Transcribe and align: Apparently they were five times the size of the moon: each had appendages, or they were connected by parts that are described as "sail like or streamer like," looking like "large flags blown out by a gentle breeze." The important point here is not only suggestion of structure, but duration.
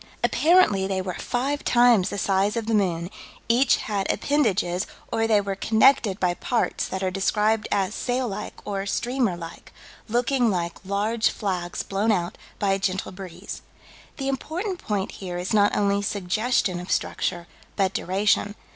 Apparently 0.23 0.87
they 0.87 0.99
were 0.99 1.13
five 1.13 1.63
times 1.63 2.09
the 2.09 2.17
size 2.17 2.57
of 2.57 2.65
the 2.65 2.73
moon: 2.73 3.11
each 3.47 3.75
had 3.75 4.11
appendages, 4.11 4.87
or 5.11 5.27
they 5.27 5.39
were 5.39 5.53
connected 5.55 6.19
by 6.19 6.33
parts 6.33 6.87
that 6.87 7.03
are 7.03 7.11
described 7.11 7.67
as 7.71 7.93
"sail 7.93 8.27
like 8.27 8.55
or 8.65 8.87
streamer 8.87 9.37
like," 9.37 9.71
looking 10.09 10.49
like 10.49 10.83
"large 10.83 11.29
flags 11.29 11.83
blown 11.83 12.11
out 12.11 12.35
by 12.57 12.71
a 12.71 12.79
gentle 12.79 13.11
breeze." 13.11 13.61
The 14.17 14.27
important 14.27 14.79
point 14.79 15.11
here 15.11 15.37
is 15.37 15.53
not 15.53 15.77
only 15.77 16.01
suggestion 16.01 16.79
of 16.79 16.91
structure, 16.91 17.45
but 17.75 17.93
duration. 17.93 18.55